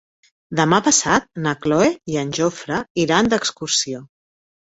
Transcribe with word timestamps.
Demà 0.59 0.77
passat 0.87 1.27
na 1.47 1.53
Cloè 1.65 1.89
i 2.15 2.17
en 2.23 2.33
Jofre 2.39 2.81
iran 3.05 3.31
d'excursió. 3.35 4.03